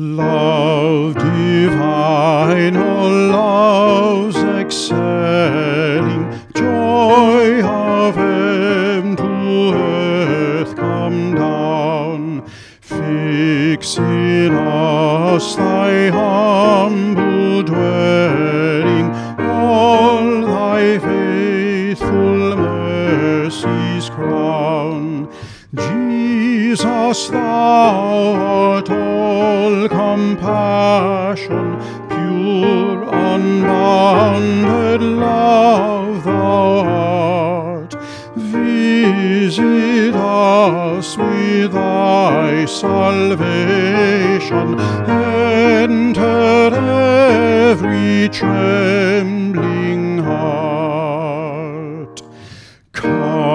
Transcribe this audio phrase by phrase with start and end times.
[0.00, 12.46] love divine, all love's excelling, joy of heaven to earth come down.
[12.80, 17.39] Fix in us thy humble
[25.74, 31.78] Jesus, thou art all compassion,
[32.08, 37.94] pure, unbounded love thou art.
[38.36, 46.99] Visit us with thy salvation, enter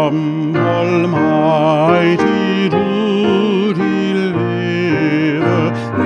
[0.06, 2.26] Come, Almighty,
[2.70, 5.64] do deliver.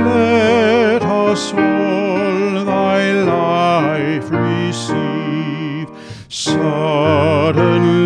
[0.07, 5.89] Let us all thy life receive.
[6.29, 7.97] Suddenly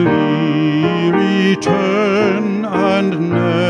[1.12, 3.63] return and never,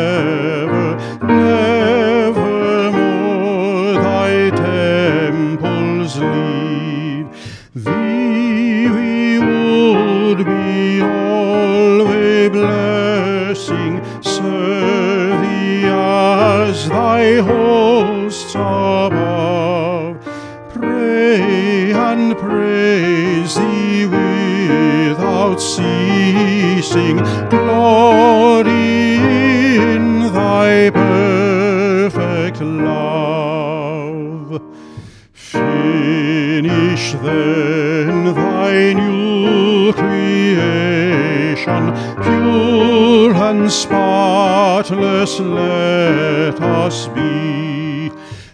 [16.87, 20.23] thy hosts above.
[20.73, 27.17] Pray and praise thee without ceasing,
[27.49, 28.73] glory
[29.93, 34.61] in thy perfect love.
[35.33, 41.93] Finish then thy new creation,
[42.23, 42.82] pure
[43.53, 48.11] and spotless let us be.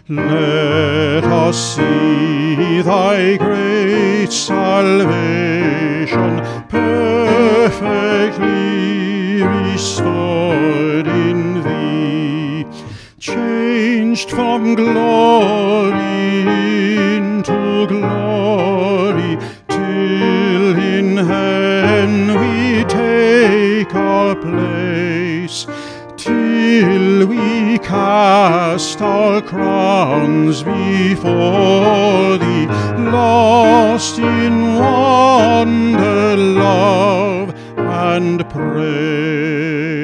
[0.08, 7.82] Let us see thy great salvation perfectly
[9.42, 12.66] restored in thee
[13.18, 15.79] changed from glory
[22.38, 25.66] we take our place,
[26.16, 32.66] till we cast our crowns before thee,
[33.10, 39.99] lost in wonder, love, and praise.